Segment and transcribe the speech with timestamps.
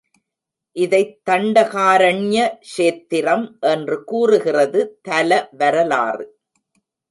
[0.71, 4.99] இதைத் தண்டகாரண்ய க்ஷேத்திரம் என்று கூறுகிறது
[5.01, 5.49] தல
[5.51, 6.39] வரலாறு.